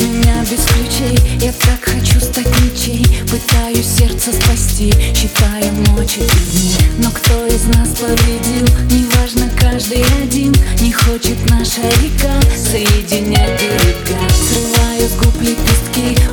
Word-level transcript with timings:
меня 0.00 0.42
без 0.42 0.64
ключей 0.64 1.18
Я 1.40 1.52
так 1.52 1.80
хочу 1.82 2.20
стать 2.20 2.48
ничей 2.60 3.04
Пытаюсь 3.30 3.86
сердце 3.86 4.32
спасти 4.32 4.92
Считаю 5.14 5.72
ночи 5.88 6.20
и 6.20 6.50
дни 6.52 6.74
Но 6.98 7.10
кто 7.10 7.46
из 7.46 7.64
нас 7.64 7.88
победил? 7.90 8.66
Неважно, 8.90 9.50
каждый 9.58 10.04
один. 10.22 10.54
Не 10.80 10.92
хочет 10.92 11.38
наша 11.50 11.82
река 12.02 12.40
Соединять 12.56 13.60
берега 13.60 14.20
Срываю 14.48 15.08
с 15.08 15.12
губ 15.16 15.34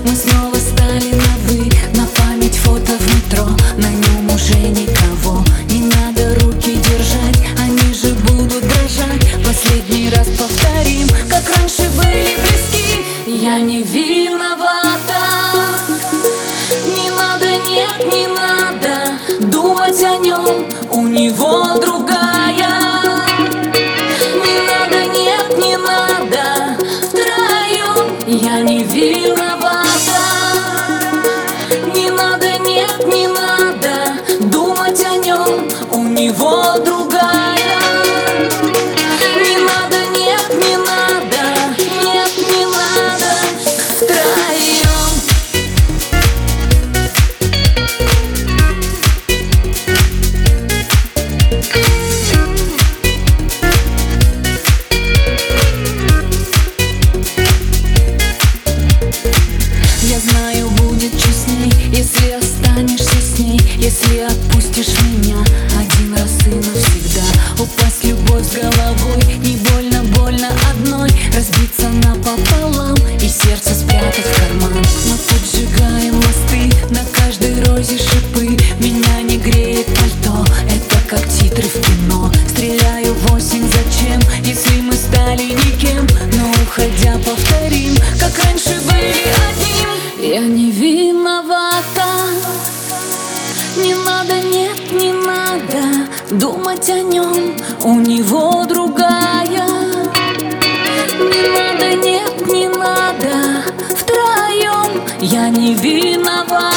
Мы 0.06 0.16
снова 0.16 0.56
стали 0.56 1.12
на 1.14 2.00
На 2.00 2.08
память 2.08 2.56
фото 2.56 2.94
в 2.98 3.16
метро 3.16 3.48
На 3.78 3.90
нем 3.90 4.34
уже 4.34 4.58
никого. 4.58 5.44
Не 5.70 5.82
надо 5.82 6.36
руки 6.42 6.76
держать 6.76 7.40
Они 7.60 7.94
же 7.94 8.14
будут 8.14 8.62
дрожать. 8.62 9.28
Последний 9.46 10.10
раз 10.10 10.28
повторим 10.38 11.08
Как 11.30 11.44
раньше 11.58 11.84
близки 11.96 12.07
Я 13.48 13.60
не 13.62 13.82
виновата. 13.82 15.22
Не 16.86 17.10
надо, 17.12 17.50
нет, 17.70 18.14
не 18.14 18.28
надо 18.28 18.94
Думать 19.40 20.04
о 20.04 20.18
нем 20.18 20.66
У 20.92 21.08
него 21.08 21.80
другая. 21.80 22.74
Не 24.44 24.58
надо, 24.70 25.00
нет, 25.18 25.48
не 25.64 25.78
надо 25.78 26.76
Втроем 27.08 28.18
Я 28.28 28.60
не 28.64 28.84
виновата. 28.84 30.24
Не 31.96 32.10
надо, 32.10 32.50
нет, 32.68 33.08
не 33.08 33.28
надо 33.28 33.94
Думать 34.42 35.02
о 35.06 35.16
нем 35.26 35.70
У 35.94 36.04
него 36.04 36.74
другая 36.84 36.97
Если 64.08 64.22
отпустишь 64.22 65.00
меня. 65.02 65.38
Один 65.78 66.14
раз 66.14 66.32
и 66.46 66.56
навсегда. 66.56 67.24
Упасть 67.60 68.04
любовь 68.04 68.46
с 68.46 68.54
головой, 68.54 69.24
не 69.40 69.58
больно, 69.58 70.04
больно 70.16 70.50
одной. 70.72 71.12
Разбиться 71.34 71.90
напополам 71.90 72.96
и 73.22 73.28
сердце 73.28 73.74
спрятать 73.74 74.26
в 74.26 74.40
карман. 74.40 74.74
Мы 75.06 75.18
поджигаем 75.18 76.16
мосты, 76.16 76.72
на 76.90 77.04
каждой 77.12 77.62
розе 77.66 77.98
шипы. 77.98 78.58
Меня 78.80 79.22
не 79.24 79.38
греет 79.38 79.88
пальто, 79.88 80.46
это 80.70 80.98
как 81.10 81.28
титры 81.28 81.68
в 81.68 81.82
кино. 81.82 82.32
Стреляю 82.50 83.14
в 83.14 83.34
осень, 83.34 83.70
зачем, 83.70 84.22
если 84.44 84.82
мы 84.82 84.94
стали 84.94 85.44
никем? 85.44 86.08
Но 86.34 86.50
уходя 86.64 87.18
повторим, 87.26 87.96
как 88.20 88.38
раньше 88.46 88.80
были 88.86 89.37
надо, 94.28 94.42
нет, 94.48 94.92
не 94.92 95.12
надо 95.14 96.08
Думать 96.32 96.90
о 96.90 97.02
нем, 97.02 97.56
у 97.84 97.94
него 97.96 98.66
другая. 98.66 99.68
Не 101.20 101.48
надо, 101.48 101.96
нет, 101.96 102.48
не 102.48 102.68
надо 102.68 103.64
Втроем 103.96 105.02
я 105.22 105.50
не 105.50 105.74
виновата. 105.74 106.74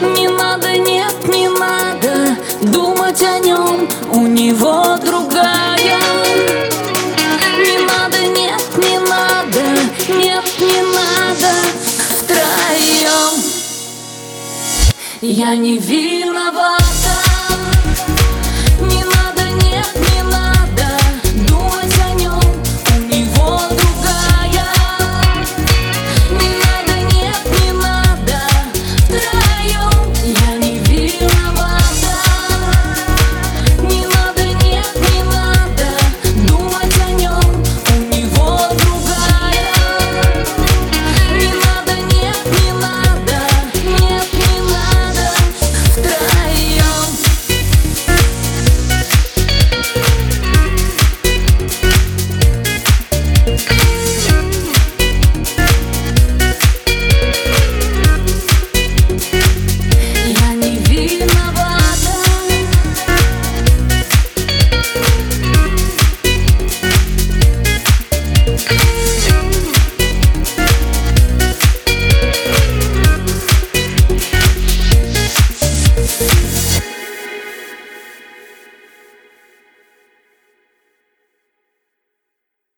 Не 0.00 0.28
надо, 0.28 0.76
нет, 0.78 1.14
не 1.28 1.48
надо 1.48 2.36
Думать 2.62 3.22
о 3.22 3.38
нем, 3.38 3.88
у 4.12 4.26
него 4.26 4.96
другая 5.04 5.29
Я 15.22 15.54
не 15.54 15.76
виновата. 15.76 17.29